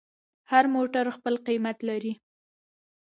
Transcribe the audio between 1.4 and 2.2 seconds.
قیمت لري.